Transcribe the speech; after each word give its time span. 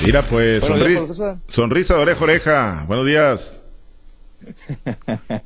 Mira, 0.00 0.22
pues, 0.22 0.64
sonrisa, 0.64 1.38
sonrisa 1.46 1.94
de 1.94 2.00
oreja 2.00 2.24
oreja. 2.24 2.84
Buenos 2.88 3.06
días. 3.06 3.60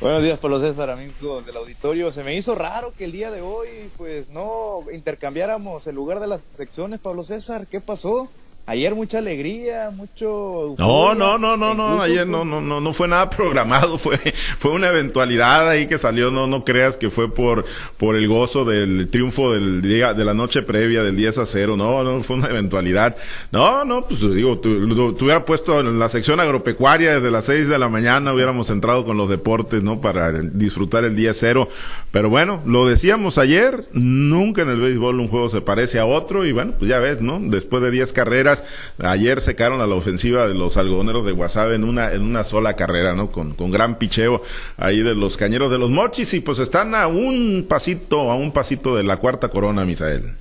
Buenos 0.00 0.22
días, 0.22 0.38
Pablo 0.38 0.60
César, 0.60 0.90
amigos 0.90 1.46
del 1.46 1.56
auditorio. 1.56 2.10
Se 2.12 2.24
me 2.24 2.34
hizo 2.36 2.54
raro 2.54 2.92
que 2.96 3.04
el 3.04 3.12
día 3.12 3.30
de 3.30 3.40
hoy, 3.40 3.68
pues, 3.96 4.28
no 4.30 4.84
intercambiáramos 4.92 5.86
el 5.86 5.94
lugar 5.94 6.20
de 6.20 6.26
las 6.26 6.42
secciones, 6.52 7.00
Pablo 7.00 7.22
César. 7.22 7.66
¿Qué 7.66 7.80
pasó? 7.80 8.28
Ayer 8.66 8.94
mucha 8.94 9.18
alegría, 9.18 9.90
mucho. 9.94 10.74
no, 10.78 11.14
no, 11.14 11.36
no, 11.36 11.54
no, 11.54 11.74
no. 11.74 12.00
Ayer 12.00 12.26
no, 12.26 12.46
no, 12.46 12.62
no, 12.62 12.80
no 12.80 12.92
fue 12.94 13.08
nada 13.08 13.28
programado. 13.36 13.98
Fue, 13.98 14.16
fue 14.58 14.70
una 14.70 14.88
eventualidad 14.88 15.68
ahí 15.68 15.86
que 15.86 15.98
salió. 15.98 16.30
No, 16.30 16.46
no 16.46 16.64
creas 16.64 16.96
que 16.96 17.10
fue 17.10 17.30
por, 17.30 17.66
por 17.98 18.16
el 18.16 18.26
gozo 18.26 18.64
del 18.64 19.08
triunfo 19.10 19.52
del 19.52 19.82
día, 19.82 20.14
de 20.14 20.24
la 20.24 20.32
noche 20.32 20.62
previa 20.62 21.02
del 21.02 21.14
10 21.14 21.38
a 21.38 21.46
0. 21.46 21.76
No, 21.76 22.02
no, 22.02 22.22
fue 22.22 22.36
una 22.36 22.48
eventualidad. 22.48 23.16
No, 23.52 23.84
no, 23.84 24.06
pues 24.06 24.22
digo, 24.34 24.58
tú, 24.58 24.70
hubieras 24.70 25.42
puesto 25.42 25.80
en 25.80 25.98
la 25.98 26.08
sección 26.08 26.40
agropecuaria 26.40 27.16
desde 27.16 27.30
las 27.30 27.44
6 27.44 27.68
de 27.68 27.78
la 27.78 27.90
mañana, 27.90 28.32
hubiéramos 28.32 28.70
entrado 28.70 29.04
con 29.04 29.18
los 29.18 29.28
deportes, 29.28 29.82
¿no? 29.82 30.00
Para 30.00 30.32
disfrutar 30.32 31.04
el 31.04 31.16
día 31.16 31.34
cero. 31.34 31.68
Pero 32.12 32.30
bueno, 32.30 32.62
lo 32.64 32.86
decíamos 32.86 33.36
ayer, 33.36 33.84
nunca 33.92 34.62
en 34.62 34.70
el 34.70 34.80
béisbol 34.80 35.20
un 35.20 35.28
juego 35.28 35.50
se 35.50 35.60
parece 35.60 35.98
a 35.98 36.06
otro. 36.06 36.46
Y 36.46 36.52
bueno, 36.52 36.72
pues 36.78 36.88
ya 36.88 36.98
ves, 36.98 37.20
¿no? 37.20 37.38
Después 37.42 37.82
de 37.82 37.90
10 37.90 38.14
carreras 38.14 38.53
Ayer 38.98 39.40
secaron 39.40 39.80
a 39.80 39.86
la 39.86 39.94
ofensiva 39.94 40.46
de 40.46 40.54
los 40.54 40.76
algodoneros 40.76 41.24
de 41.26 41.32
Guasave 41.32 41.74
en 41.74 41.84
una, 41.84 42.12
en 42.12 42.22
una 42.22 42.44
sola 42.44 42.74
carrera, 42.74 43.14
¿no? 43.14 43.32
Con, 43.32 43.54
con 43.54 43.70
gran 43.70 43.98
picheo 43.98 44.42
ahí 44.76 45.02
de 45.02 45.14
los 45.14 45.36
cañeros 45.36 45.70
de 45.70 45.78
los 45.78 45.90
mochis 45.90 46.34
y 46.34 46.40
pues 46.40 46.58
están 46.58 46.94
a 46.94 47.06
un 47.06 47.66
pasito, 47.68 48.30
a 48.30 48.36
un 48.36 48.52
pasito 48.52 48.96
de 48.96 49.04
la 49.04 49.16
cuarta 49.16 49.48
corona, 49.48 49.84
Misael. 49.84 50.34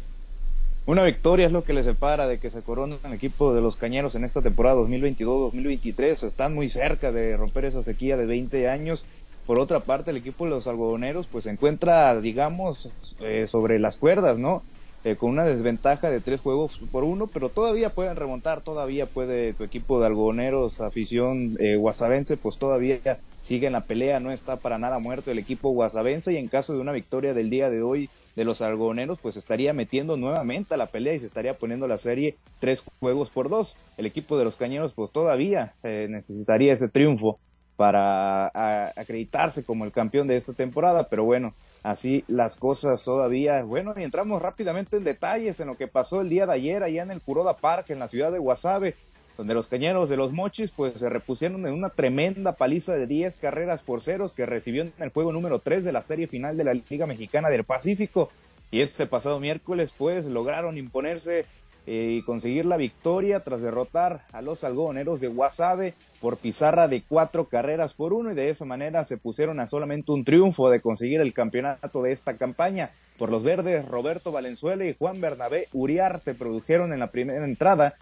Una 0.86 1.04
victoria 1.04 1.46
es 1.46 1.54
lo 1.54 1.64
que 1.64 1.72
les 1.72 1.86
separa 1.86 2.28
de 2.28 2.40
que 2.40 2.50
se 2.50 2.62
corona 2.62 2.98
el 3.06 3.14
equipo 3.14 3.54
de 3.54 3.62
los 3.62 3.78
Cañeros 3.78 4.16
en 4.16 4.26
esta 4.26 4.42
temporada 4.42 4.82
2022-2023. 4.82 6.24
Están 6.24 6.54
muy 6.54 6.68
cerca 6.68 7.14
de 7.14 7.38
romper 7.38 7.64
esa 7.66 7.84
sequía 7.84 8.18
de 8.18 8.26
20 8.26 8.70
años. 8.70 9.06
Por 9.46 9.60
otra 9.60 9.80
parte, 9.80 10.12
el 10.12 10.18
equipo 10.18 10.44
de 10.44 10.52
los 10.52 10.68
algodoneros 10.68 11.28
pues 11.28 11.46
se 11.46 11.52
encuentra, 11.52 12.20
digamos, 12.20 12.90
eh, 13.22 13.48
sobre 13.48 13.80
las 13.80 13.96
cuerdas, 13.96 14.40
¿no? 14.40 14.62
Eh, 15.06 15.18
con 15.18 15.32
una 15.32 15.44
desventaja 15.44 16.10
de 16.10 16.22
tres 16.22 16.40
juegos 16.40 16.80
por 16.92 17.04
uno, 17.04 17.28
pero 17.28 17.50
todavía 17.50 17.90
pueden 17.90 18.16
remontar, 18.16 18.62
todavía 18.62 19.06
puede 19.06 19.52
tu 19.52 19.66
equipo 19.66 20.00
de 20.00 20.06
algodoneros, 20.06 20.80
afición 20.80 21.58
eh, 21.60 21.76
guasavense, 21.76 22.38
pues 22.38 22.58
todavía 22.58 23.00
sigue 23.42 23.68
en 23.68 23.74
la 23.74 23.84
pelea, 23.84 24.22
no 24.22 24.32
está 24.32 24.56
para 24.56 24.78
nada 24.78 25.00
muerto 25.00 25.30
el 25.30 25.40
equipo 25.40 25.72
guasavense 25.72 26.32
y 26.32 26.38
en 26.38 26.48
caso 26.48 26.74
de 26.74 26.80
una 26.80 26.94
victoria 26.94 27.34
del 27.34 27.50
día 27.50 27.70
de 27.70 27.82
hoy 27.82 28.10
de 28.38 28.46
los 28.46 28.62
algodoneros, 28.62 29.20
pues 29.20 29.36
estaría 29.36 29.74
metiendo 29.74 30.16
nuevamente 30.16 30.74
a 30.74 30.78
la 30.78 30.88
pelea 30.88 31.16
y 31.16 31.20
se 31.20 31.26
estaría 31.26 31.58
poniendo 31.58 31.86
la 31.86 31.98
serie 31.98 32.38
tres 32.60 32.82
juegos 33.02 33.30
por 33.30 33.50
dos. 33.50 33.76
El 33.98 34.06
equipo 34.06 34.38
de 34.38 34.46
los 34.46 34.56
cañeros, 34.56 34.94
pues 34.94 35.12
todavía 35.12 35.74
eh, 35.84 36.08
necesitaría 36.10 36.72
ese 36.72 36.88
triunfo 36.88 37.40
para 37.84 38.48
acreditarse 38.96 39.66
como 39.66 39.84
el 39.84 39.92
campeón 39.92 40.26
de 40.26 40.38
esta 40.38 40.54
temporada, 40.54 41.10
pero 41.10 41.26
bueno, 41.26 41.54
así 41.84 42.24
las 42.30 42.56
cosas 42.56 43.04
todavía. 43.04 43.62
Bueno, 43.64 43.94
y 43.98 44.04
entramos 44.04 44.42
rápidamente 44.42 44.96
en 44.96 45.04
detalles 45.04 45.60
en 45.60 45.68
lo 45.68 45.76
que 45.76 45.90
pasó 45.90 46.22
el 46.22 46.30
día 46.30 46.46
de 46.46 46.54
ayer 46.54 46.82
allá 46.82 47.04
en 47.04 47.12
el 47.12 47.20
Kuroda 47.20 47.58
Park, 47.58 47.90
en 47.90 48.00
la 48.00 48.08
ciudad 48.08 48.32
de 48.32 48.40
Guasave, 48.40 48.96
donde 49.36 49.54
los 49.54 49.68
cañeros 49.68 50.08
de 50.08 50.16
los 50.16 50.32
Mochis 50.32 50.72
pues 50.72 50.94
se 50.94 51.10
repusieron 51.10 51.66
en 51.66 51.74
una 51.74 51.90
tremenda 51.90 52.54
paliza 52.54 52.94
de 52.94 53.06
10 53.06 53.36
carreras 53.36 53.82
por 53.82 54.02
ceros 54.02 54.32
que 54.32 54.46
recibió 54.46 54.84
en 54.84 54.94
el 55.00 55.10
juego 55.10 55.34
número 55.34 55.60
3 55.60 55.84
de 55.84 55.92
la 55.92 56.04
serie 56.04 56.28
final 56.28 56.56
de 56.56 56.64
la 56.64 56.74
Liga 56.74 57.06
Mexicana 57.06 57.50
del 57.50 57.66
Pacífico. 57.66 58.32
Y 58.72 58.80
este 58.80 59.08
pasado 59.08 59.42
miércoles 59.42 59.94
pues 59.98 60.24
lograron 60.24 60.78
imponerse 60.78 61.48
eh, 61.86 62.18
y 62.18 62.24
conseguir 62.24 62.66
la 62.66 62.78
victoria 62.78 63.42
tras 63.42 63.62
derrotar 63.62 64.26
a 64.32 64.42
los 64.42 64.64
algodoneros 64.64 65.20
de 65.20 65.28
Guasave 65.28 65.94
por 66.22 66.38
pizarra 66.38 66.88
de 66.88 67.04
cuatro 67.04 67.50
carreras 67.50 67.94
por 67.94 68.14
uno 68.14 68.32
y 68.32 68.36
de 68.36 68.50
esa 68.50 68.64
manera 68.64 69.04
se 69.04 69.18
pusieron 69.18 69.60
a 69.60 69.68
solamente 69.68 70.14
un 70.14 70.24
triunfo 70.24 70.70
de 70.70 70.80
conseguir 70.80 71.20
el 71.20 71.34
campeonato 71.34 72.02
de 72.02 72.14
esta 72.14 72.38
campaña. 72.38 72.92
Por 73.18 73.30
los 73.30 73.44
verdes, 73.44 73.86
Roberto 73.86 74.32
Valenzuela 74.32 74.86
y 74.86 74.96
Juan 74.98 75.20
Bernabé 75.20 75.68
Uriarte 75.74 76.34
produjeron 76.34 76.94
en 76.94 77.00
la 77.00 77.12
primera 77.12 77.44
entrada. 77.44 77.96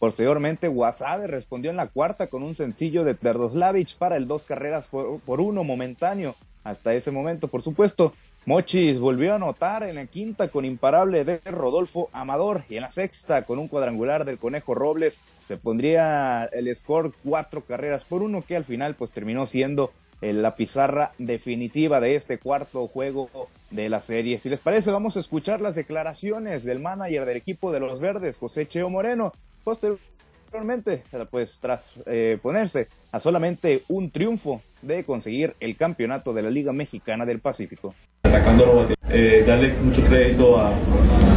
Posteriormente, 0.00 0.66
Guasave 0.68 1.28
respondió 1.28 1.70
en 1.70 1.76
la 1.76 1.86
cuarta 1.86 2.26
con 2.26 2.42
un 2.42 2.54
sencillo 2.54 3.04
de 3.04 3.14
Terdoslavich 3.14 3.96
para 3.96 4.16
el 4.16 4.26
dos 4.26 4.44
carreras 4.44 4.88
por, 4.88 5.20
por 5.20 5.40
uno 5.40 5.62
momentáneo. 5.62 6.34
Hasta 6.64 6.92
ese 6.94 7.12
momento, 7.12 7.48
por 7.48 7.62
supuesto, 7.62 8.12
Mochis 8.46 8.98
volvió 8.98 9.32
a 9.32 9.36
anotar 9.36 9.82
en 9.82 9.96
la 9.96 10.06
quinta 10.06 10.48
con 10.48 10.64
imparable 10.64 11.24
de 11.24 11.38
Rodolfo 11.44 12.08
Amador 12.12 12.64
y 12.70 12.76
en 12.76 12.82
la 12.82 12.90
sexta 12.90 13.44
con 13.44 13.58
un 13.58 13.68
cuadrangular 13.68 14.24
del 14.24 14.38
Conejo 14.38 14.74
Robles 14.74 15.20
se 15.44 15.58
pondría 15.58 16.44
el 16.44 16.74
score 16.74 17.12
cuatro 17.22 17.62
carreras 17.62 18.04
por 18.06 18.22
uno 18.22 18.42
que 18.42 18.56
al 18.56 18.64
final 18.64 18.94
pues 18.94 19.10
terminó 19.10 19.46
siendo 19.46 19.92
eh, 20.22 20.32
la 20.32 20.56
pizarra 20.56 21.12
definitiva 21.18 22.00
de 22.00 22.14
este 22.14 22.38
cuarto 22.38 22.88
juego 22.88 23.28
de 23.70 23.88
la 23.88 24.00
serie. 24.00 24.38
Si 24.38 24.48
les 24.48 24.60
parece 24.60 24.90
vamos 24.90 25.16
a 25.16 25.20
escuchar 25.20 25.60
las 25.60 25.74
declaraciones 25.74 26.64
del 26.64 26.80
manager 26.80 27.26
del 27.26 27.36
equipo 27.36 27.70
de 27.70 27.80
los 27.80 28.00
Verdes, 28.00 28.38
José 28.38 28.66
Cheo 28.66 28.88
Moreno. 28.88 29.32
Posteriormente 29.62 31.04
pues 31.30 31.58
tras 31.60 31.96
eh, 32.06 32.38
ponerse 32.40 32.88
a 33.12 33.20
solamente 33.20 33.84
un 33.88 34.10
triunfo 34.10 34.62
de 34.80 35.04
conseguir 35.04 35.54
el 35.60 35.76
campeonato 35.76 36.32
de 36.32 36.42
la 36.42 36.50
Liga 36.50 36.72
Mexicana 36.72 37.26
del 37.26 37.40
Pacífico 37.40 37.94
atacando 38.28 38.64
los 38.64 38.74
bateadores. 38.74 38.98
Eh, 39.10 39.42
darle 39.46 39.72
mucho 39.82 40.04
crédito 40.04 40.58
a, 40.58 40.70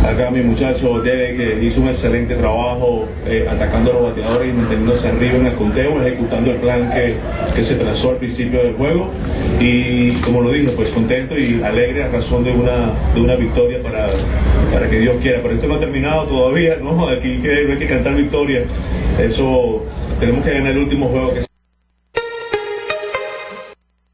a 0.03 0.31
mi 0.31 0.41
muchacho 0.41 1.01
Debe, 1.01 1.35
que 1.35 1.65
hizo 1.65 1.81
un 1.81 1.87
excelente 1.87 2.35
trabajo 2.35 3.07
eh, 3.25 3.47
atacando 3.49 3.91
a 3.91 3.93
los 3.93 4.03
bateadores 4.03 4.49
y 4.49 4.53
manteniéndose 4.53 5.07
arriba 5.07 5.35
en 5.35 5.45
el 5.45 5.53
conteo, 5.53 6.01
ejecutando 6.01 6.51
el 6.51 6.57
plan 6.57 6.89
que, 6.89 7.15
que, 7.55 7.63
se 7.63 7.75
trazó 7.75 8.09
al 8.09 8.17
principio 8.17 8.61
del 8.61 8.73
juego. 8.73 9.09
Y 9.59 10.11
como 10.15 10.41
lo 10.41 10.51
dije, 10.51 10.69
pues 10.71 10.89
contento 10.89 11.37
y 11.37 11.61
alegre 11.63 12.03
a 12.03 12.09
razón 12.09 12.43
de 12.43 12.51
una, 12.51 12.91
de 13.15 13.21
una 13.21 13.35
victoria 13.35 13.81
para, 13.81 14.09
para 14.73 14.89
que 14.89 14.99
Dios 14.99 15.15
quiera. 15.21 15.39
Pero 15.41 15.55
esto 15.55 15.67
no 15.67 15.75
ha 15.75 15.79
terminado 15.79 16.23
todavía, 16.25 16.75
¿no? 16.75 17.07
Aquí 17.07 17.37
que, 17.37 17.63
no 17.63 17.73
hay 17.73 17.79
que 17.79 17.87
cantar 17.87 18.15
victoria. 18.15 18.63
Eso 19.17 19.85
tenemos 20.19 20.45
que 20.45 20.53
ganar 20.53 20.71
el 20.71 20.79
último 20.79 21.07
juego 21.07 21.33
que 21.33 21.50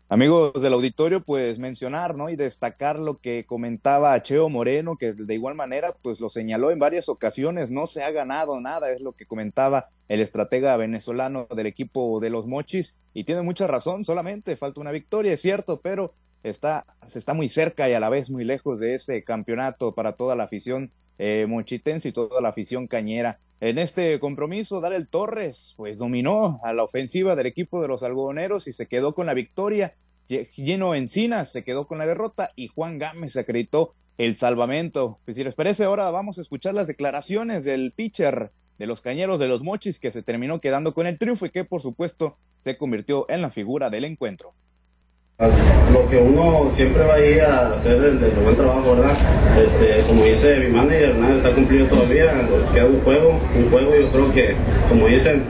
Amigos 0.10 0.62
del 0.62 0.72
auditorio, 0.72 1.22
pues 1.22 1.60
mencionar, 1.60 2.16
¿no? 2.16 2.30
Y 2.30 2.38
destacar 2.38 2.98
lo 2.98 3.18
que 3.18 3.44
comentaba 3.44 4.22
Cheo 4.22 4.48
Moreno, 4.48 4.96
que 4.96 5.12
de 5.12 5.34
igual 5.34 5.56
manera, 5.56 5.98
pues 6.02 6.22
lo 6.22 6.30
señaló 6.30 6.72
en 6.72 6.80
varias 6.80 7.10
ocasiones, 7.10 7.72
no 7.72 7.88
se 7.88 8.04
ha 8.04 8.12
ganado 8.12 8.62
nada, 8.62 8.90
es 8.92 9.02
lo 9.02 9.12
que 9.12 9.26
comentaba 9.26 9.90
el 10.08 10.22
estratega 10.22 10.78
venezolano 10.78 11.46
del 11.54 11.68
equipo 11.68 12.22
de 12.22 12.30
los 12.30 12.48
Mochis, 12.48 12.96
y 13.14 13.26
tiene 13.26 13.42
mucha 13.42 13.68
razón, 13.68 14.06
solamente 14.06 14.56
falta 14.56 14.80
una 14.80 14.94
victoria, 14.94 15.34
es 15.34 15.42
cierto, 15.42 15.82
pero 15.82 16.14
está, 16.42 16.86
se 17.06 17.20
está 17.20 17.34
muy 17.34 17.50
cerca 17.50 17.90
y 17.90 17.94
a 17.94 18.00
la 18.00 18.10
vez 18.10 18.30
muy 18.30 18.46
lejos 18.46 18.80
de 18.80 18.94
ese 18.94 19.26
campeonato 19.26 19.94
para 19.94 20.14
toda 20.14 20.38
la 20.38 20.46
afición 20.46 20.90
eh, 21.18 21.48
mochitense 21.50 22.08
y 22.08 22.12
toda 22.14 22.40
la 22.40 22.50
afición 22.50 22.88
cañera. 22.88 23.40
En 23.60 23.80
este 23.80 24.20
compromiso, 24.20 24.82
Darel 24.82 25.08
Torres, 25.08 25.74
pues 25.78 25.98
dominó 25.98 26.60
a 26.64 26.74
la 26.74 26.84
ofensiva 26.84 27.36
del 27.36 27.48
equipo 27.48 27.82
de 27.82 27.88
los 27.88 28.04
algodoneros 28.04 28.68
y 28.68 28.74
se 28.74 28.86
quedó 28.86 29.16
con 29.16 29.26
la 29.26 29.34
victoria. 29.34 29.96
Lleno 30.28 30.94
Encinas 30.94 31.52
se 31.52 31.64
quedó 31.64 31.88
con 31.88 31.98
la 31.98 32.06
derrota 32.06 32.52
y 32.56 32.68
Juan 32.68 33.00
Gámez 33.00 33.36
acreditó 33.36 33.96
el 34.20 34.36
salvamento. 34.36 35.20
Pues 35.26 35.38
si 35.38 35.44
les 35.44 35.56
parece, 35.56 35.86
ahora 35.86 36.12
vamos 36.12 36.38
a 36.38 36.42
escuchar 36.42 36.76
las 36.76 36.86
declaraciones 36.86 37.64
del 37.64 37.94
pitcher 37.94 38.52
de 38.78 38.86
los 38.86 39.02
cañeros 39.02 39.40
de 39.40 39.48
los 39.48 39.64
mochis 39.64 40.00
que 40.00 40.12
se 40.12 40.22
terminó 40.22 40.62
quedando 40.62 40.94
con 40.94 41.08
el 41.08 41.18
triunfo 41.18 41.48
y 41.48 41.50
que 41.50 41.66
por 41.66 41.82
supuesto 41.82 42.38
se 42.60 42.78
convirtió 42.78 43.26
en 43.28 43.42
la 43.42 43.50
figura 43.50 43.90
del 43.90 44.06
encuentro. 44.06 44.54
Lo 45.94 46.10
que 46.10 46.18
uno 46.18 46.68
siempre 46.72 47.06
va 47.06 47.14
a 47.14 47.20
ir 47.24 47.40
a 47.42 47.72
hacer 47.72 47.94
el, 47.94 48.24
el 48.24 48.32
buen 48.44 48.56
trabajo, 48.56 48.96
¿verdad? 48.96 49.16
Este, 49.64 50.02
como 50.08 50.24
dice 50.24 50.58
mi 50.62 50.76
manager, 50.76 51.14
nada 51.14 51.36
está 51.36 51.52
cumplido 51.52 51.86
todavía, 51.86 52.32
queda 52.74 52.86
un 52.86 53.00
juego, 53.02 53.40
un 53.56 53.70
juego 53.70 53.96
yo 53.96 54.10
creo 54.10 54.34
que, 54.34 54.56
como 54.90 55.06
dicen, 55.06 55.44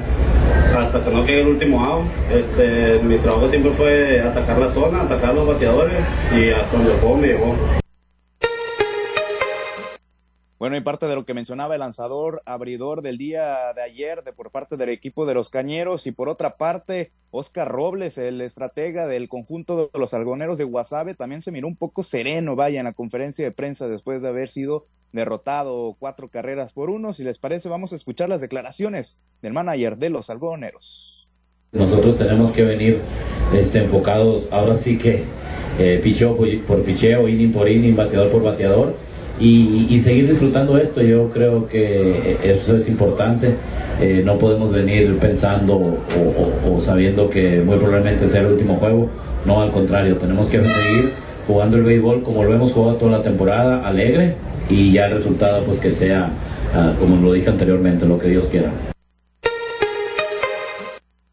hasta 0.77 1.01
que 1.01 1.09
no 1.09 1.23
quede 1.23 1.39
el 1.39 1.47
último 1.47 1.85
out, 1.85 2.05
este, 2.33 2.99
mi 3.01 3.17
trabajo 3.17 3.47
siempre 3.47 3.71
fue 3.71 4.19
atacar 4.19 4.59
la 4.59 4.67
zona, 4.67 5.03
atacar 5.03 5.33
los 5.33 5.47
bateadores 5.47 5.95
y 6.37 6.49
hasta 6.49 6.75
donde 6.75 6.91
el 6.91 6.99
juego 6.99 7.17
me 7.19 7.27
llevó. 7.27 7.55
Bueno, 10.67 10.79
y 10.79 10.81
parte 10.81 11.05
de 11.05 11.15
lo 11.15 11.23
que 11.23 11.33
mencionaba 11.33 11.75
el 11.75 11.79
lanzador 11.79 12.41
abridor 12.45 13.01
del 13.01 13.17
día 13.17 13.71
de 13.73 13.81
ayer 13.81 14.25
de 14.25 14.33
por 14.33 14.51
parte 14.51 14.75
del 14.75 14.89
equipo 14.89 15.25
de 15.25 15.33
los 15.33 15.49
Cañeros 15.49 16.05
y 16.07 16.11
por 16.11 16.27
otra 16.27 16.57
parte 16.57 17.13
Oscar 17.31 17.69
Robles, 17.69 18.17
el 18.17 18.41
estratega 18.41 19.07
del 19.07 19.29
conjunto 19.29 19.89
de 19.93 19.97
los 19.97 20.13
algoneros 20.13 20.57
de 20.57 20.65
Guasave, 20.65 21.15
también 21.15 21.41
se 21.41 21.53
miró 21.53 21.69
un 21.69 21.77
poco 21.77 22.03
sereno, 22.03 22.57
vaya, 22.57 22.79
en 22.81 22.83
la 22.83 22.91
conferencia 22.91 23.45
de 23.45 23.53
prensa 23.53 23.87
después 23.87 24.21
de 24.21 24.27
haber 24.27 24.49
sido 24.49 24.87
derrotado 25.13 25.95
cuatro 25.97 26.27
carreras 26.27 26.73
por 26.73 26.89
uno. 26.89 27.13
Si 27.13 27.23
les 27.23 27.37
parece, 27.37 27.69
vamos 27.69 27.93
a 27.93 27.95
escuchar 27.95 28.27
las 28.27 28.41
declaraciones 28.41 29.21
del 29.41 29.53
manager 29.53 29.97
de 29.97 30.09
los 30.09 30.29
algodoneros. 30.29 31.29
Nosotros 31.71 32.17
tenemos 32.17 32.51
que 32.51 32.63
venir 32.63 32.99
este, 33.53 33.85
enfocados 33.85 34.49
ahora 34.51 34.75
sí 34.75 34.97
que 34.97 35.23
eh, 35.79 36.01
picheo 36.03 36.35
por, 36.35 36.61
por 36.65 36.83
picheo, 36.83 37.29
inning 37.29 37.53
por 37.53 37.69
inning, 37.69 37.95
bateador 37.95 38.29
por 38.29 38.43
bateador 38.43 39.06
y, 39.39 39.99
seguir 39.99 40.29
disfrutando 40.29 40.77
esto. 40.77 41.01
Yo 41.01 41.29
creo 41.29 41.67
que 41.67 42.37
eso 42.43 42.77
es 42.77 42.87
importante. 42.87 43.55
Eh, 44.01 44.21
no 44.23 44.37
podemos 44.37 44.71
venir 44.71 45.17
pensando 45.17 45.75
o, 45.75 46.79
sabiendo 46.79 47.29
que 47.29 47.61
muy 47.61 47.77
probablemente 47.77 48.27
sea 48.27 48.41
el 48.41 48.47
último 48.47 48.75
juego. 48.77 49.09
No, 49.45 49.61
al 49.61 49.71
contrario, 49.71 50.17
tenemos 50.17 50.49
que 50.49 50.57
seguir 50.57 51.11
jugando 51.47 51.77
el 51.77 51.83
béisbol 51.83 52.23
como 52.23 52.43
lo 52.43 52.53
hemos 52.53 52.73
jugado 52.73 52.97
toda 52.97 53.19
la 53.19 53.23
temporada, 53.23 53.87
alegre 53.87 54.35
y 54.69 54.91
ya 54.91 55.05
el 55.05 55.13
resultado 55.13 55.63
pues 55.63 55.79
que 55.79 55.91
sea, 55.91 56.29
ah, 56.73 56.93
como 56.99 57.15
lo 57.15 57.31
dije 57.33 57.49
anteriormente, 57.49 58.05
lo 58.05 58.19
que 58.19 58.27
Dios 58.27 58.47
quiera. 58.47 58.71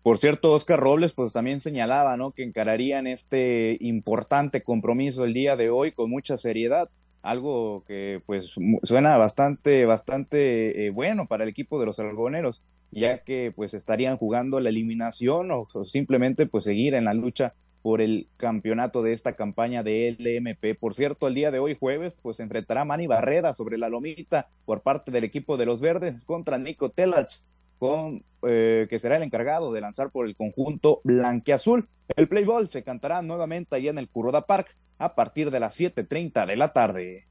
Por 0.05 0.19
cierto, 0.19 0.53
Oscar 0.53 0.79
Robles 0.79 1.15
pues 1.15 1.33
también 1.33 1.61
señalaba, 1.61 2.17
¿no? 2.17 2.31
Que 2.31 2.45
encararían 2.45 3.07
este 3.07 3.79
importante 3.81 4.63
compromiso 4.63 5.25
el 5.25 5.33
día 5.33 5.57
de 5.57 5.71
hoy 5.71 5.93
con 5.93 6.11
mucha 6.11 6.37
seriedad, 6.37 6.91
algo 7.25 7.85
que 7.87 8.23
pues 8.27 8.55
suena 8.83 9.17
bastante, 9.17 9.87
bastante 9.87 10.87
eh, 10.87 10.91
bueno 10.91 11.27
para 11.27 11.45
el 11.45 11.51
equipo 11.51 11.81
de 11.81 11.87
los 11.87 11.99
algoneros, 11.99 12.63
ya 12.91 13.25
que 13.25 13.51
pues 13.51 13.73
estarían 13.75 14.19
jugando 14.19 14.61
la 14.61 14.69
eliminación 14.69 15.51
o, 15.51 15.67
simplemente 15.85 16.47
pues 16.47 16.65
seguir 16.65 16.95
en 16.95 17.07
la 17.07 17.15
lucha 17.15 17.55
por 17.83 18.01
el 18.01 18.29
campeonato 18.37 19.03
de 19.03 19.15
esta 19.15 19.37
campaña 19.37 19.83
de 19.83 20.17
LMP. 20.19 20.79
Por 20.79 20.95
cierto, 20.95 21.27
el 21.27 21.35
día 21.35 21.51
de 21.51 21.59
hoy 21.59 21.77
jueves, 21.79 22.17
pues 22.23 22.41
enfrentará 22.41 22.85
Manny 22.85 23.07
Barreda 23.07 23.55
sobre 23.55 23.79
la 23.79 23.89
lomita 23.89 24.51
por 24.65 24.83
parte 24.83 25.11
del 25.11 25.25
equipo 25.25 25.57
de 25.57 25.67
los 25.67 25.81
verdes 25.81 26.21
contra 26.21 26.59
Nico 26.59 26.91
Telach 26.91 27.41
con, 27.79 28.25
eh, 28.47 28.87
que 28.89 28.99
será 28.99 29.17
el 29.17 29.23
encargado 29.23 29.73
de 29.73 29.81
lanzar 29.81 30.11
por 30.11 30.27
el 30.27 30.37
conjunto 30.37 31.01
blanqueazul. 31.05 31.89
El 32.17 32.29
play 32.29 32.45
ball 32.45 32.69
se 32.69 32.83
cantará 32.83 33.23
nuevamente 33.23 33.77
allá 33.77 33.91
en 33.91 33.99
el 33.99 34.09
Kuroda 34.09 34.47
Park 34.47 34.77
a 34.99 35.15
partir 35.15 35.51
de 35.51 35.61
las 35.61 35.79
7.30 35.79 36.47
de 36.47 36.57
la 36.57 36.73
tarde. 36.73 37.27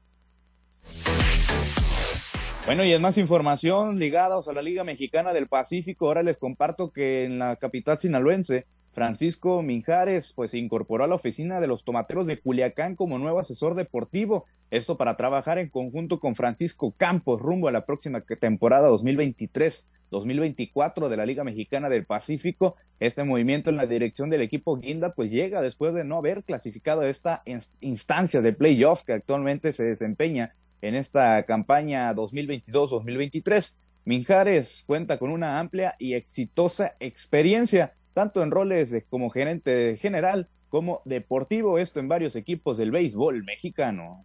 Bueno, 2.66 2.82
y 2.82 2.92
es 2.92 3.00
más 3.00 3.18
información 3.18 3.98
ligada 3.98 4.36
a 4.38 4.52
la 4.54 4.62
Liga 4.62 4.84
Mexicana 4.84 5.34
del 5.34 5.48
Pacífico. 5.48 6.06
Ahora 6.06 6.22
les 6.22 6.38
comparto 6.38 6.92
que 6.92 7.24
en 7.24 7.38
la 7.38 7.56
capital 7.56 7.98
sinaloense, 7.98 8.66
Francisco 8.92 9.62
Minjares, 9.62 10.32
pues 10.32 10.52
se 10.52 10.58
incorporó 10.58 11.04
a 11.04 11.06
la 11.06 11.16
oficina 11.16 11.60
de 11.60 11.66
los 11.66 11.84
tomateros 11.84 12.26
de 12.26 12.38
Culiacán 12.38 12.96
como 12.96 13.18
nuevo 13.18 13.38
asesor 13.38 13.74
deportivo. 13.74 14.46
Esto 14.74 14.96
para 14.96 15.16
trabajar 15.16 15.60
en 15.60 15.68
conjunto 15.68 16.18
con 16.18 16.34
Francisco 16.34 16.92
Campos 16.96 17.40
rumbo 17.40 17.68
a 17.68 17.72
la 17.72 17.86
próxima 17.86 18.22
temporada 18.22 18.88
2023. 18.88 19.88
2024 20.10 21.08
de 21.08 21.16
la 21.16 21.26
Liga 21.26 21.44
Mexicana 21.44 21.88
del 21.88 22.06
Pacífico. 22.06 22.74
Este 22.98 23.22
movimiento 23.22 23.70
en 23.70 23.76
la 23.76 23.86
dirección 23.86 24.30
del 24.30 24.42
equipo 24.42 24.76
Guinda 24.76 25.14
pues 25.14 25.30
llega 25.30 25.60
después 25.60 25.94
de 25.94 26.02
no 26.02 26.16
haber 26.16 26.42
clasificado 26.42 27.04
esta 27.04 27.40
instancia 27.80 28.42
de 28.42 28.52
playoff 28.52 29.04
que 29.04 29.12
actualmente 29.12 29.72
se 29.72 29.84
desempeña 29.84 30.56
en 30.82 30.96
esta 30.96 31.44
campaña 31.44 32.12
2022-2023. 32.12 33.76
Minjares 34.04 34.82
cuenta 34.88 35.18
con 35.18 35.30
una 35.30 35.60
amplia 35.60 35.94
y 36.00 36.14
exitosa 36.14 36.96
experiencia, 36.98 37.94
tanto 38.12 38.42
en 38.42 38.50
roles 38.50 39.04
como 39.08 39.30
gerente 39.30 39.96
general 39.98 40.48
como 40.74 41.02
deportivo, 41.04 41.78
esto 41.78 42.00
en 42.00 42.08
varios 42.08 42.34
equipos 42.34 42.76
del 42.76 42.90
béisbol 42.90 43.44
mexicano. 43.44 44.24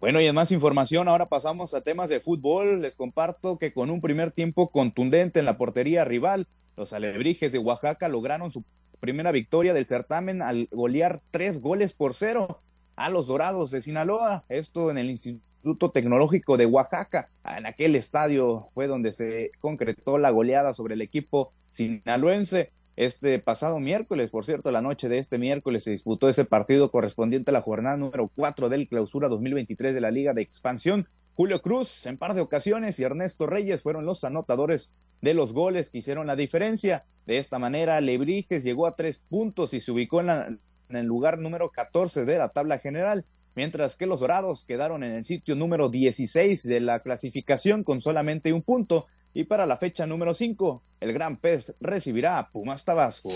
Bueno, 0.00 0.18
y 0.22 0.26
en 0.26 0.34
más 0.34 0.50
información, 0.50 1.08
ahora 1.08 1.28
pasamos 1.28 1.74
a 1.74 1.82
temas 1.82 2.08
de 2.08 2.20
fútbol. 2.20 2.80
Les 2.80 2.94
comparto 2.94 3.58
que 3.58 3.74
con 3.74 3.90
un 3.90 4.00
primer 4.00 4.30
tiempo 4.30 4.70
contundente 4.70 5.40
en 5.40 5.44
la 5.44 5.58
portería 5.58 6.06
rival, 6.06 6.48
los 6.74 6.94
alebrijes 6.94 7.52
de 7.52 7.58
Oaxaca 7.58 8.08
lograron 8.08 8.50
su 8.50 8.64
primera 8.98 9.30
victoria 9.30 9.74
del 9.74 9.84
certamen 9.84 10.40
al 10.40 10.68
golear 10.72 11.20
tres 11.30 11.60
goles 11.60 11.92
por 11.92 12.14
cero 12.14 12.62
a 12.96 13.10
los 13.10 13.26
Dorados 13.26 13.70
de 13.72 13.82
Sinaloa. 13.82 14.44
Esto 14.48 14.90
en 14.90 14.96
el 14.96 15.10
Instituto 15.10 15.90
Tecnológico 15.90 16.56
de 16.56 16.64
Oaxaca. 16.64 17.28
En 17.44 17.66
aquel 17.66 17.94
estadio 17.94 18.70
fue 18.72 18.86
donde 18.86 19.12
se 19.12 19.50
concretó 19.60 20.16
la 20.16 20.30
goleada 20.30 20.72
sobre 20.72 20.94
el 20.94 21.02
equipo 21.02 21.52
sinaloense. 21.68 22.72
Este 22.96 23.38
pasado 23.38 23.78
miércoles, 23.80 24.30
por 24.30 24.44
cierto, 24.44 24.70
la 24.70 24.82
noche 24.82 25.08
de 25.08 25.18
este 25.18 25.38
miércoles 25.38 25.84
se 25.84 25.92
disputó 25.92 26.28
ese 26.28 26.44
partido 26.44 26.90
correspondiente 26.90 27.50
a 27.50 27.54
la 27.54 27.62
jornada 27.62 27.96
número 27.96 28.30
4 28.34 28.68
del 28.68 28.88
clausura 28.88 29.28
2023 29.28 29.94
de 29.94 30.00
la 30.00 30.10
Liga 30.10 30.34
de 30.34 30.42
Expansión. 30.42 31.08
Julio 31.34 31.62
Cruz 31.62 32.04
en 32.06 32.18
par 32.18 32.34
de 32.34 32.40
ocasiones 32.40 32.98
y 32.98 33.04
Ernesto 33.04 33.46
Reyes 33.46 33.82
fueron 33.82 34.04
los 34.04 34.24
anotadores 34.24 34.94
de 35.22 35.34
los 35.34 35.52
goles 35.52 35.90
que 35.90 35.98
hicieron 35.98 36.26
la 36.26 36.36
diferencia. 36.36 37.06
De 37.26 37.38
esta 37.38 37.58
manera, 37.58 38.00
Lebrijes 38.00 38.64
llegó 38.64 38.86
a 38.86 38.96
tres 38.96 39.22
puntos 39.28 39.72
y 39.72 39.80
se 39.80 39.92
ubicó 39.92 40.20
en, 40.20 40.28
en 40.28 40.96
el 40.96 41.06
lugar 41.06 41.38
número 41.38 41.70
14 41.70 42.24
de 42.24 42.38
la 42.38 42.50
tabla 42.50 42.78
general, 42.78 43.24
mientras 43.54 43.96
que 43.96 44.06
los 44.06 44.20
Dorados 44.20 44.64
quedaron 44.64 45.04
en 45.04 45.12
el 45.12 45.24
sitio 45.24 45.54
número 45.54 45.88
16 45.88 46.64
de 46.64 46.80
la 46.80 47.00
clasificación 47.00 47.84
con 47.84 48.00
solamente 48.00 48.52
un 48.52 48.62
punto 48.62 49.06
y 49.34 49.44
para 49.44 49.66
la 49.66 49.76
fecha 49.76 50.06
número 50.06 50.34
5, 50.34 50.82
el 51.00 51.12
Gran 51.12 51.36
Pez 51.36 51.74
recibirá 51.80 52.38
a 52.38 52.50
Pumas 52.50 52.84
Tabasco. 52.84 53.30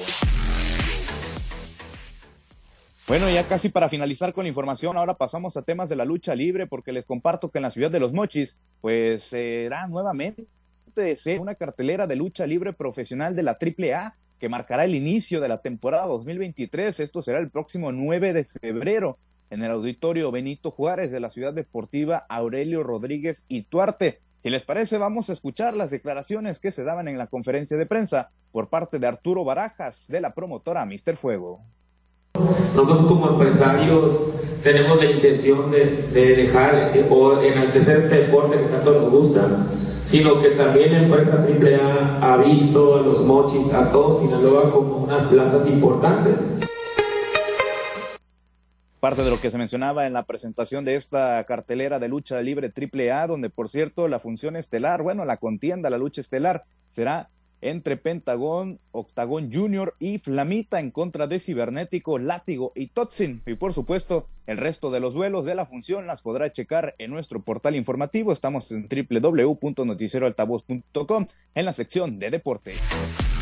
Bueno, 3.06 3.28
ya 3.30 3.46
casi 3.46 3.68
para 3.68 3.88
finalizar 3.88 4.32
con 4.32 4.44
la 4.44 4.48
información, 4.48 4.96
ahora 4.96 5.14
pasamos 5.14 5.56
a 5.56 5.62
temas 5.62 5.90
de 5.90 5.96
la 5.96 6.06
lucha 6.06 6.34
libre, 6.34 6.66
porque 6.66 6.92
les 6.92 7.04
comparto 7.04 7.50
que 7.50 7.58
en 7.58 7.62
la 7.62 7.70
ciudad 7.70 7.90
de 7.90 8.00
Los 8.00 8.14
Mochis, 8.14 8.58
pues 8.80 9.24
será 9.24 9.86
nuevamente 9.88 10.46
una 11.40 11.54
cartelera 11.54 12.06
de 12.06 12.16
lucha 12.16 12.46
libre 12.46 12.72
profesional 12.72 13.34
de 13.34 13.42
la 13.42 13.58
AAA 13.60 14.16
que 14.38 14.48
marcará 14.48 14.84
el 14.84 14.94
inicio 14.94 15.40
de 15.40 15.48
la 15.48 15.60
temporada 15.60 16.06
2023. 16.06 17.00
Esto 17.00 17.20
será 17.22 17.38
el 17.38 17.50
próximo 17.50 17.92
9 17.92 18.32
de 18.32 18.44
febrero 18.44 19.18
en 19.50 19.62
el 19.62 19.70
auditorio 19.70 20.30
Benito 20.30 20.70
Juárez 20.70 21.10
de 21.10 21.20
la 21.20 21.30
ciudad 21.30 21.52
deportiva 21.52 22.24
Aurelio 22.28 22.82
Rodríguez 22.82 23.44
y 23.48 23.62
Tuarte. 23.62 24.20
Si 24.44 24.50
les 24.50 24.62
parece, 24.62 24.98
vamos 24.98 25.30
a 25.30 25.32
escuchar 25.32 25.74
las 25.74 25.90
declaraciones 25.90 26.60
que 26.60 26.70
se 26.70 26.84
daban 26.84 27.08
en 27.08 27.16
la 27.16 27.28
conferencia 27.28 27.78
de 27.78 27.86
prensa 27.86 28.30
por 28.52 28.68
parte 28.68 28.98
de 28.98 29.06
Arturo 29.06 29.42
Barajas, 29.42 30.04
de 30.08 30.20
la 30.20 30.34
promotora 30.34 30.84
Mister 30.84 31.16
Fuego. 31.16 31.62
Nosotros 32.76 33.06
como 33.06 33.30
empresarios 33.30 34.20
tenemos 34.62 35.02
la 35.02 35.10
intención 35.10 35.70
de, 35.70 35.86
dejar 36.12 36.94
eh, 36.94 37.06
o 37.08 37.40
enaltecer 37.40 37.96
este 37.96 38.26
deporte 38.26 38.58
que 38.58 38.66
tanto 38.66 39.00
nos 39.00 39.10
gusta, 39.10 39.66
sino 40.04 40.38
que 40.42 40.50
también 40.50 40.92
la 40.92 40.98
empresa 41.04 41.42
AAA 41.42 42.18
ha 42.20 42.36
visto 42.36 42.96
a 42.98 43.00
los 43.00 43.22
mochis, 43.24 43.72
a 43.72 43.88
todos 43.88 44.20
Sinaloa 44.20 44.70
como 44.70 44.98
unas 44.98 45.26
plazas 45.28 45.66
importantes 45.66 46.44
parte 49.04 49.22
de 49.22 49.28
lo 49.28 49.38
que 49.38 49.50
se 49.50 49.58
mencionaba 49.58 50.06
en 50.06 50.14
la 50.14 50.24
presentación 50.24 50.86
de 50.86 50.94
esta 50.94 51.44
cartelera 51.44 51.98
de 51.98 52.08
lucha 52.08 52.40
libre 52.40 52.72
AAA, 52.74 53.26
donde 53.26 53.50
por 53.50 53.68
cierto 53.68 54.08
la 54.08 54.18
función 54.18 54.56
estelar, 54.56 55.02
bueno, 55.02 55.26
la 55.26 55.36
contienda, 55.36 55.90
la 55.90 55.98
lucha 55.98 56.22
estelar, 56.22 56.64
será 56.88 57.28
entre 57.60 57.98
Pentagón, 57.98 58.80
Octagón 58.92 59.52
Junior 59.52 59.94
y 59.98 60.20
Flamita 60.20 60.80
en 60.80 60.90
contra 60.90 61.26
de 61.26 61.38
Cibernético, 61.38 62.18
Látigo 62.18 62.72
y 62.74 62.86
Totsin. 62.86 63.42
Y 63.44 63.56
por 63.56 63.74
supuesto, 63.74 64.26
el 64.46 64.56
resto 64.56 64.90
de 64.90 65.00
los 65.00 65.12
duelos 65.12 65.44
de 65.44 65.54
la 65.54 65.66
función 65.66 66.06
las 66.06 66.22
podrá 66.22 66.50
checar 66.50 66.94
en 66.96 67.10
nuestro 67.10 67.42
portal 67.42 67.76
informativo. 67.76 68.32
Estamos 68.32 68.72
en 68.72 68.88
www.noticieroaltavoz.com 68.88 71.26
en 71.54 71.64
la 71.66 71.74
sección 71.74 72.18
de 72.18 72.30
deportes. 72.30 73.33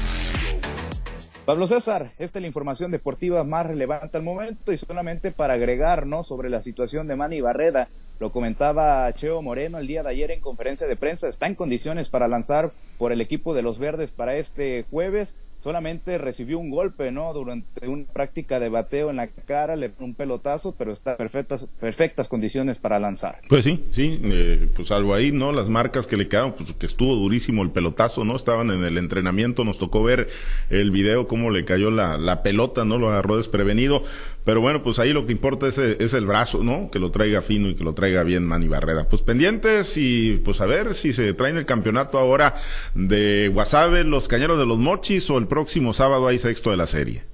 Pablo 1.44 1.66
César, 1.66 2.12
esta 2.20 2.38
es 2.38 2.40
la 2.40 2.46
información 2.46 2.92
deportiva 2.92 3.42
más 3.42 3.66
relevante 3.66 4.16
al 4.16 4.22
momento 4.22 4.72
y 4.72 4.78
solamente 4.78 5.32
para 5.32 5.54
agregar 5.54 6.06
¿no? 6.06 6.22
sobre 6.22 6.48
la 6.48 6.62
situación 6.62 7.08
de 7.08 7.16
Manny 7.16 7.40
Barreda, 7.40 7.88
lo 8.20 8.30
comentaba 8.30 9.12
Cheo 9.12 9.42
Moreno 9.42 9.78
el 9.78 9.88
día 9.88 10.04
de 10.04 10.10
ayer 10.10 10.30
en 10.30 10.40
conferencia 10.40 10.86
de 10.86 10.94
prensa, 10.94 11.28
está 11.28 11.48
en 11.48 11.56
condiciones 11.56 12.08
para 12.08 12.28
lanzar 12.28 12.70
por 12.96 13.10
el 13.10 13.20
equipo 13.20 13.54
de 13.54 13.62
los 13.62 13.80
verdes 13.80 14.12
para 14.12 14.36
este 14.36 14.86
jueves, 14.88 15.34
solamente 15.62 16.18
recibió 16.18 16.58
un 16.58 16.70
golpe, 16.70 17.10
¿no? 17.10 17.32
Durante 17.32 17.88
una 17.88 18.04
práctica 18.04 18.60
de 18.60 18.68
bateo 18.68 19.10
en 19.10 19.16
la 19.16 19.28
cara, 19.28 19.76
le 19.76 19.92
un 20.00 20.14
pelotazo, 20.14 20.74
pero 20.76 20.92
está 20.92 21.16
perfectas, 21.16 21.66
perfectas 21.80 22.28
condiciones 22.28 22.78
para 22.78 22.98
lanzar. 22.98 23.40
Pues 23.48 23.64
sí, 23.64 23.84
sí, 23.92 24.20
eh, 24.24 24.68
pues 24.74 24.90
algo 24.90 25.14
ahí, 25.14 25.32
¿no? 25.32 25.52
Las 25.52 25.68
marcas 25.68 26.06
que 26.06 26.16
le 26.16 26.28
quedaron, 26.28 26.54
pues 26.54 26.72
que 26.72 26.86
estuvo 26.86 27.14
durísimo 27.14 27.62
el 27.62 27.70
pelotazo, 27.70 28.24
¿no? 28.24 28.36
Estaban 28.36 28.70
en 28.70 28.84
el 28.84 28.98
entrenamiento, 28.98 29.64
nos 29.64 29.78
tocó 29.78 30.02
ver 30.02 30.28
el 30.70 30.90
video, 30.90 31.28
cómo 31.28 31.50
le 31.50 31.64
cayó 31.64 31.90
la, 31.90 32.18
la 32.18 32.42
pelota, 32.42 32.84
¿no? 32.84 32.98
Lo 32.98 33.10
agarró 33.10 33.36
desprevenido. 33.36 34.02
Pero 34.44 34.60
bueno, 34.60 34.82
pues 34.82 34.98
ahí 34.98 35.12
lo 35.12 35.24
que 35.24 35.32
importa 35.32 35.68
es, 35.68 35.78
es, 35.78 36.14
el 36.14 36.26
brazo, 36.26 36.64
¿no? 36.64 36.90
Que 36.90 36.98
lo 36.98 37.10
traiga 37.10 37.42
fino 37.42 37.68
y 37.68 37.74
que 37.74 37.84
lo 37.84 37.94
traiga 37.94 38.22
bien 38.24 38.44
Manny. 38.44 38.68
Pues 39.08 39.22
pendientes 39.22 39.96
y 39.96 40.40
pues 40.44 40.60
a 40.60 40.66
ver 40.66 40.94
si 40.94 41.12
se 41.12 41.32
traen 41.34 41.56
el 41.56 41.66
campeonato 41.66 42.18
ahora 42.18 42.56
de 42.94 43.48
Guasave, 43.52 44.04
los 44.04 44.28
Cañeros 44.28 44.58
de 44.58 44.66
los 44.66 44.78
Mochis 44.78 45.28
o 45.30 45.38
el 45.38 45.46
próximo 45.46 45.92
sábado 45.92 46.26
hay 46.26 46.38
sexto 46.38 46.70
de 46.70 46.76
la 46.76 46.86
serie. 46.86 47.31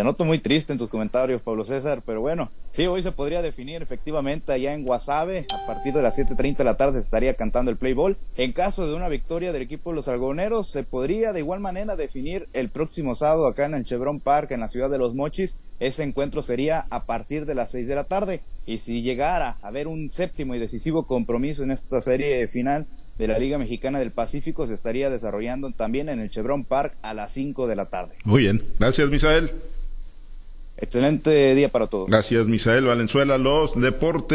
Te 0.00 0.04
noto 0.04 0.24
muy 0.24 0.38
triste 0.38 0.72
en 0.72 0.78
tus 0.78 0.88
comentarios, 0.88 1.42
Pablo 1.42 1.62
César, 1.62 2.02
pero 2.06 2.22
bueno, 2.22 2.50
sí, 2.70 2.86
hoy 2.86 3.02
se 3.02 3.12
podría 3.12 3.42
definir 3.42 3.82
efectivamente 3.82 4.50
allá 4.50 4.72
en 4.72 4.82
Guasave. 4.82 5.44
A 5.52 5.66
partir 5.66 5.92
de 5.92 6.00
las 6.00 6.18
7.30 6.18 6.56
de 6.56 6.64
la 6.64 6.78
tarde 6.78 6.94
se 6.94 7.04
estaría 7.04 7.34
cantando 7.34 7.70
el 7.70 7.76
play 7.76 7.92
ball. 7.92 8.16
En 8.38 8.52
caso 8.52 8.88
de 8.88 8.94
una 8.94 9.10
victoria 9.10 9.52
del 9.52 9.60
equipo 9.60 9.90
de 9.90 9.96
los 9.96 10.08
algoneros, 10.08 10.70
se 10.70 10.84
podría 10.84 11.34
de 11.34 11.40
igual 11.40 11.60
manera 11.60 11.96
definir 11.96 12.48
el 12.54 12.70
próximo 12.70 13.14
sábado 13.14 13.46
acá 13.46 13.66
en 13.66 13.74
el 13.74 13.84
Chevron 13.84 14.20
Park, 14.20 14.52
en 14.52 14.60
la 14.60 14.70
ciudad 14.70 14.88
de 14.88 14.96
Los 14.96 15.14
Mochis. 15.14 15.58
Ese 15.80 16.02
encuentro 16.02 16.40
sería 16.40 16.86
a 16.88 17.04
partir 17.04 17.44
de 17.44 17.54
las 17.54 17.70
6 17.70 17.86
de 17.86 17.94
la 17.94 18.04
tarde. 18.04 18.40
Y 18.64 18.78
si 18.78 19.02
llegara 19.02 19.58
a 19.60 19.68
haber 19.68 19.86
un 19.86 20.08
séptimo 20.08 20.54
y 20.54 20.58
decisivo 20.58 21.06
compromiso 21.06 21.62
en 21.62 21.72
esta 21.72 22.00
serie 22.00 22.48
final 22.48 22.86
de 23.18 23.28
la 23.28 23.38
Liga 23.38 23.58
Mexicana 23.58 23.98
del 23.98 24.12
Pacífico, 24.12 24.66
se 24.66 24.72
estaría 24.72 25.10
desarrollando 25.10 25.72
también 25.72 26.08
en 26.08 26.20
el 26.20 26.30
Chevron 26.30 26.64
Park 26.64 26.96
a 27.02 27.12
las 27.12 27.32
5 27.32 27.66
de 27.66 27.76
la 27.76 27.90
tarde. 27.90 28.14
Muy 28.24 28.44
bien, 28.44 28.64
gracias 28.78 29.10
Misael. 29.10 29.50
Excelente 30.80 31.54
día 31.54 31.70
para 31.70 31.86
todos. 31.86 32.08
Gracias, 32.08 32.46
Misael 32.46 32.86
Valenzuela. 32.86 33.38
Los 33.38 33.78
deportes. 33.80 34.28